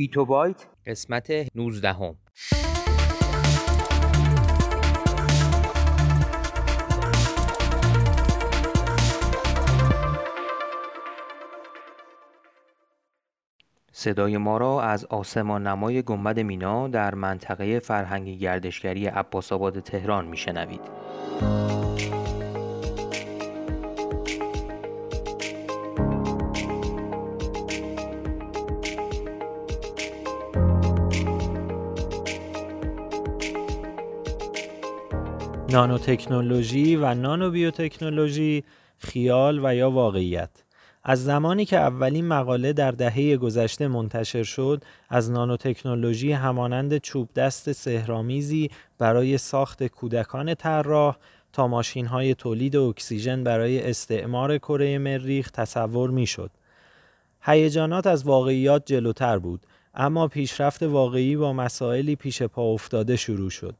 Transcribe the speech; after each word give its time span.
بیتو 0.00 0.24
بایت 0.24 0.66
قسمت 0.86 1.30
19 1.54 1.92
هم. 1.92 2.16
صدای 13.92 14.36
ما 14.36 14.58
را 14.58 14.82
از 14.82 15.04
آسمان 15.04 15.66
نمای 15.66 16.02
گنبد 16.02 16.40
مینا 16.40 16.88
در 16.88 17.14
منطقه 17.14 17.78
فرهنگی 17.78 18.38
گردشگری 18.38 19.06
عباس 19.06 19.52
آباد 19.52 19.80
تهران 19.80 20.26
میشنوید. 20.26 20.80
نانوتکنولوژی 35.72 36.96
و 36.96 37.14
نانو 37.14 37.50
بیوتکنولوژی 37.50 38.64
خیال 38.98 39.60
و 39.64 39.74
یا 39.74 39.90
واقعیت 39.90 40.50
از 41.04 41.24
زمانی 41.24 41.64
که 41.64 41.76
اولین 41.76 42.28
مقاله 42.28 42.72
در 42.72 42.90
دهه 42.90 43.36
گذشته 43.36 43.88
منتشر 43.88 44.42
شد 44.42 44.84
از 45.08 45.30
نانوتکنولوژی 45.30 46.32
همانند 46.32 46.98
چوب 46.98 47.28
دست 47.36 47.72
سهرامیزی 47.72 48.70
برای 48.98 49.38
ساخت 49.38 49.86
کودکان 49.86 50.54
طراح 50.54 51.16
تا 51.52 51.68
ماشین 51.68 52.06
های 52.06 52.34
تولید 52.34 52.76
اکسیژن 52.76 53.44
برای 53.44 53.90
استعمار 53.90 54.58
کره 54.58 54.98
مریخ 54.98 55.50
تصور 55.50 56.10
می‌شد. 56.10 56.50
هیجانات 57.42 58.06
از 58.06 58.24
واقعیات 58.24 58.86
جلوتر 58.86 59.38
بود 59.38 59.66
اما 59.94 60.28
پیشرفت 60.28 60.82
واقعی 60.82 61.36
با 61.36 61.52
مسائلی 61.52 62.16
پیش 62.16 62.42
پا 62.42 62.62
افتاده 62.62 63.16
شروع 63.16 63.50
شد 63.50 63.74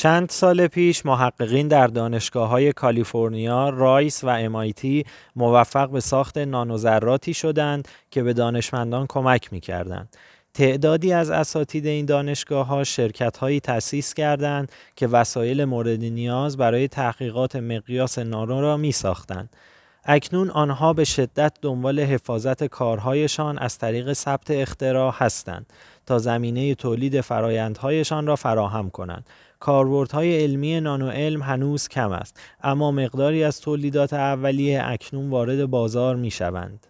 چند 0.00 0.28
سال 0.28 0.66
پیش 0.66 1.06
محققین 1.06 1.68
در 1.68 1.86
دانشگاه 1.86 2.48
های 2.48 2.72
کالیفرنیا، 2.72 3.68
رایس 3.68 4.24
و 4.24 4.48
MIT 4.48 5.06
موفق 5.36 5.90
به 5.90 6.00
ساخت 6.00 6.38
نانوذراتی 6.38 7.34
شدند 7.34 7.88
که 8.10 8.22
به 8.22 8.32
دانشمندان 8.32 9.06
کمک 9.08 9.52
می 9.52 9.60
کردند. 9.60 10.16
تعدادی 10.54 11.12
از 11.12 11.30
اساتید 11.30 11.86
این 11.86 12.06
دانشگاه 12.06 12.66
ها 12.66 12.84
شرکت 12.84 13.36
هایی 13.36 13.60
تأسیس 13.60 14.14
کردند 14.14 14.72
که 14.96 15.06
وسایل 15.06 15.64
مورد 15.64 16.00
نیاز 16.00 16.56
برای 16.56 16.88
تحقیقات 16.88 17.56
مقیاس 17.56 18.18
نانو 18.18 18.60
را 18.60 18.76
می 18.76 18.92
ساختند. 18.92 19.56
اکنون 20.04 20.50
آنها 20.50 20.92
به 20.92 21.04
شدت 21.04 21.52
دنبال 21.62 22.00
حفاظت 22.00 22.64
کارهایشان 22.64 23.58
از 23.58 23.78
طریق 23.78 24.12
ثبت 24.12 24.50
اختراع 24.50 25.14
هستند 25.16 25.72
تا 26.06 26.18
زمینه 26.18 26.74
تولید 26.74 27.20
فرایندهایشان 27.20 28.26
را 28.26 28.36
فراهم 28.36 28.90
کنند. 28.90 29.26
کاربردهای 29.60 30.42
علمی 30.42 30.80
نانو 30.80 31.08
علم 31.08 31.42
هنوز 31.42 31.88
کم 31.88 32.12
است 32.12 32.40
اما 32.62 32.90
مقداری 32.90 33.44
از 33.44 33.60
تولیدات 33.60 34.12
اولیه 34.12 34.82
اکنون 34.84 35.30
وارد 35.30 35.66
بازار 35.66 36.16
می 36.16 36.30
شوند. 36.30 36.86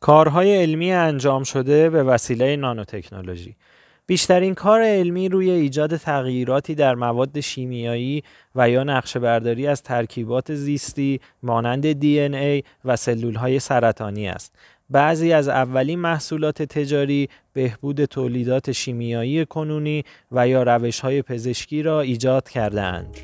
کارهای 0.00 0.56
علمی 0.56 0.92
انجام 0.92 1.44
شده 1.44 1.90
به 1.90 2.02
وسیله 2.02 2.56
نانوتکنولوژی 2.56 3.56
بیشترین 4.06 4.54
کار 4.54 4.82
علمی 4.82 5.28
روی 5.28 5.50
ایجاد 5.50 5.96
تغییراتی 5.96 6.74
در 6.74 6.94
مواد 6.94 7.40
شیمیایی 7.40 8.22
و 8.54 8.70
یا 8.70 8.84
نقشه 8.84 9.18
برداری 9.18 9.66
از 9.66 9.82
ترکیبات 9.82 10.54
زیستی 10.54 11.20
مانند 11.42 11.92
دی 11.92 12.62
و 12.84 12.96
سلول 12.96 13.34
های 13.34 13.58
سرطانی 13.58 14.28
است. 14.28 14.54
بعضی 14.90 15.32
از 15.32 15.48
اولین 15.48 15.98
محصولات 15.98 16.62
تجاری 16.62 17.28
بهبود 17.52 18.04
تولیدات 18.04 18.72
شیمیایی 18.72 19.44
کنونی 19.46 20.04
و 20.32 20.48
یا 20.48 20.62
روش 20.62 21.00
های 21.00 21.22
پزشکی 21.22 21.82
را 21.82 22.00
ایجاد 22.00 22.48
کرده 22.48 22.82
اند. 22.82 23.16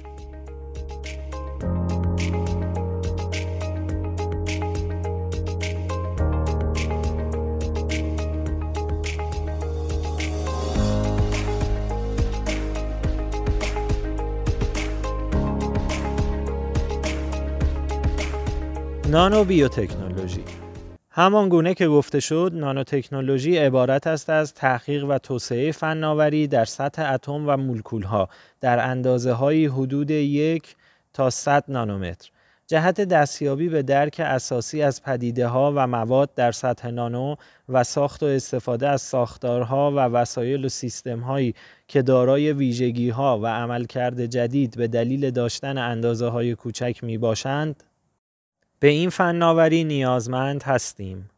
نانو 19.10 19.44
بیوتکنولوژی 19.44 20.44
همان 21.14 21.48
گونه 21.48 21.74
که 21.74 21.88
گفته 21.88 22.20
شد 22.20 22.52
نانوتکنولوژی 22.54 23.56
عبارت 23.56 24.06
است 24.06 24.30
از 24.30 24.54
تحقیق 24.54 25.04
و 25.04 25.18
توسعه 25.18 25.72
فناوری 25.72 26.46
در 26.46 26.64
سطح 26.64 27.12
اتم 27.12 27.48
و 27.48 27.56
مولکول 27.56 28.02
ها 28.02 28.28
در 28.60 28.90
اندازه 28.90 29.32
های 29.32 29.66
حدود 29.66 30.10
یک 30.10 30.76
تا 31.12 31.30
100 31.30 31.64
نانومتر. 31.68 32.30
جهت 32.66 33.00
دستیابی 33.00 33.68
به 33.68 33.82
درک 33.82 34.20
اساسی 34.24 34.82
از 34.82 35.02
پدیده 35.02 35.46
ها 35.46 35.72
و 35.76 35.86
مواد 35.86 36.34
در 36.34 36.52
سطح 36.52 36.90
نانو 36.90 37.34
و 37.68 37.84
ساخت 37.84 38.22
و 38.22 38.26
استفاده 38.26 38.88
از 38.88 39.02
ساختارها 39.02 39.90
و 39.90 39.94
وسایل 39.94 40.64
و 40.64 40.68
سیستم 40.68 41.20
هایی 41.20 41.54
که 41.88 42.02
دارای 42.02 42.52
ویژگی 42.52 43.10
ها 43.10 43.38
و 43.38 43.46
عملکرد 43.46 44.26
جدید 44.26 44.76
به 44.76 44.88
دلیل 44.88 45.30
داشتن 45.30 45.78
اندازه 45.78 46.26
های 46.26 46.54
کوچک 46.54 46.98
می 47.02 47.18
باشند 47.18 47.82
به 48.82 48.88
این 48.88 49.10
فناوری 49.10 49.84
نیازمند 49.84 50.62
هستیم. 50.62 51.30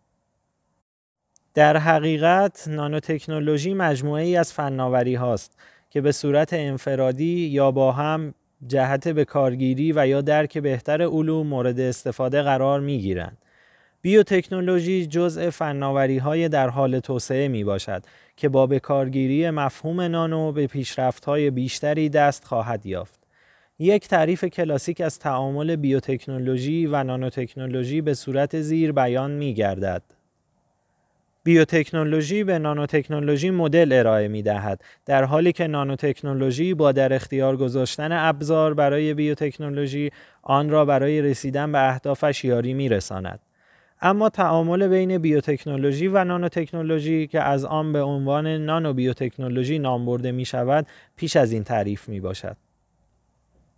در 1.55 1.77
حقیقت 1.77 2.69
نانوتکنولوژی 2.69 3.75
مجموعه 3.75 4.23
ای 4.23 4.37
از 4.37 4.53
فناوری 4.53 5.15
هاست 5.15 5.59
که 5.91 6.01
به 6.01 6.13
صورت 6.13 6.53
انفرادی 6.53 7.47
یا 7.47 7.71
با 7.71 7.93
هم 7.93 8.35
جهت 8.67 9.09
به 9.09 9.25
کارگیری 9.25 9.93
و 9.93 10.07
یا 10.07 10.21
درک 10.21 10.59
بهتر 10.59 11.03
علوم 11.03 11.47
مورد 11.47 11.81
استفاده 11.81 12.43
قرار 12.43 12.81
می 12.81 12.99
گیرند. 12.99 13.39
بیوتکنولوژی 14.03 15.07
جزء 15.07 15.51
فناوری 15.51 16.19
های 16.19 16.49
در 16.49 16.69
حال 16.69 17.01
توسعه 17.01 17.49
می 17.49 17.65
باشد 17.65 18.03
که 18.37 18.49
با 18.49 18.67
به 18.67 18.81
کارگیری 18.81 19.51
مفهوم 19.51 20.01
نانو 20.01 20.53
به 20.53 20.67
پیشرفت 20.67 21.25
های 21.25 21.51
بیشتری 21.51 22.09
دست 22.09 22.45
خواهد 22.45 22.87
یافت. 22.87 23.24
یک 23.79 24.09
تعریف 24.09 24.45
کلاسیک 24.45 25.01
از 25.01 25.19
تعامل 25.19 25.77
بیوتکنولوژی 25.77 26.87
و 26.87 27.05
نانوتکنولوژی 27.05 28.01
به 28.01 28.15
صورت 28.15 28.61
زیر 28.61 28.93
بیان 28.93 29.31
می 29.31 29.55
گردد. 29.55 30.03
بیوتکنولوژی 31.45 32.45
به 32.45 32.59
نانوتکنولوژی 32.59 33.51
مدل 33.51 33.93
ارائه 33.93 34.29
می 34.29 34.43
دهد 34.43 34.85
در 35.07 35.25
حالی 35.25 35.53
که 35.53 35.67
نانوتکنولوژی 35.67 36.75
با 36.75 36.93
در 36.93 37.13
اختیار 37.13 37.57
گذاشتن 37.57 38.13
ابزار 38.13 38.75
برای 38.75 39.15
بیوتکنولوژی 39.15 40.11
آن 40.43 40.71
را 40.71 40.85
برای 40.85 41.23
رسیدن 41.23 41.73
به 41.73 41.89
اهدافش 41.89 42.45
یاری 42.45 42.75
می 42.75 42.89
رساند. 42.89 43.41
اما 44.03 44.29
تعامل 44.29 44.89
بین 44.89 45.19
بیوتکنولوژی 45.19 46.09
و 46.09 46.25
نانوتکنولوژی 46.25 47.27
که 47.27 47.41
از 47.41 47.65
آن 47.65 47.93
به 47.93 48.03
عنوان 48.03 48.47
نانو 48.47 48.93
بیوتکنولوژی 48.93 49.79
نام 49.79 50.07
برده 50.07 50.33
می 50.33 50.45
شود 50.45 50.87
پیش 51.17 51.37
از 51.37 51.53
این 51.53 51.65
تعریف 51.65 52.09
می 52.09 52.21
باشد. 52.21 52.57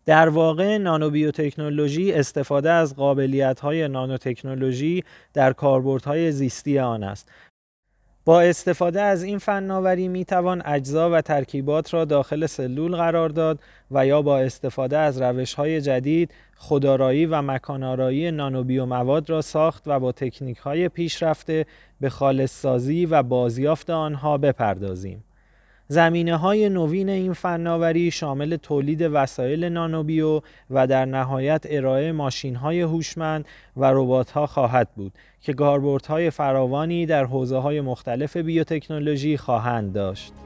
در 0.07 0.29
واقع 0.29 0.79
نانوبیوتکنولوژی 0.79 2.13
استفاده 2.13 2.71
از 2.71 2.97
قابلیت‌های 2.97 3.89
نانوتکنولوژی 3.89 5.05
در 5.35 5.53
کاربردهای 5.53 6.33
زیستی 6.33 6.79
آن 6.79 7.03
است. 7.03 7.31
با 8.25 8.41
استفاده 8.41 9.03
از 9.03 9.23
این 9.23 9.39
فناوری 9.39 10.09
می 10.09 10.25
توان 10.25 10.63
اجزا 10.65 11.11
و 11.11 11.21
ترکیبات 11.21 11.95
را 11.95 12.05
داخل 12.05 12.47
سلول 12.47 12.97
قرار 12.97 13.29
داد 13.29 13.59
و 13.91 14.07
یا 14.07 14.23
با 14.23 14.39
استفاده 14.39 14.99
از 14.99 15.23
روش 15.23 15.55
های 15.55 15.81
جدید 15.81 16.35
خدارایی 16.57 17.27
و 17.27 17.43
مکانارایی 17.43 18.31
نانوبیو 18.31 18.87
مواد 18.87 19.31
را 19.31 19.43
ساخت 19.43 19.83
و 19.87 20.01
با 20.01 20.13
تکنیک 20.13 20.59
های 20.59 20.89
پیشرفته 20.89 21.67
به 22.01 22.11
خالص 22.11 22.61
سازی 22.61 23.07
و 23.07 23.23
بازیافت 23.23 23.91
آنها 23.91 24.39
بپردازیم. 24.39 25.25
زمینه 25.89 26.37
های 26.37 26.69
نوین 26.69 27.09
این 27.09 27.33
فناوری 27.33 28.11
شامل 28.11 28.57
تولید 28.57 29.03
وسایل 29.03 29.65
نانوبیو 29.65 30.41
و 30.71 30.87
در 30.87 31.05
نهایت 31.05 31.67
ارائه 31.71 32.13
ماشین 32.13 32.57
های 32.57 32.81
هوشمند 32.81 33.45
و 33.77 33.85
ربات 33.95 34.31
ها 34.31 34.47
خواهد 34.47 34.89
بود 34.97 35.13
که 35.41 35.55
های 36.09 36.31
فراوانی 36.31 37.07
در 37.07 37.25
حوزه 37.25 37.57
های 37.57 37.81
مختلف 37.81 38.37
بیوتکنولوژی 38.37 39.37
خواهند 39.37 39.93
داشت. 39.93 40.46